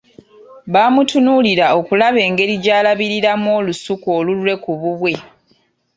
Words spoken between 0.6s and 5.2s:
Bamutunuulira okulaba engeri gy’alabiriramu olusuku olulwe ku bubwe.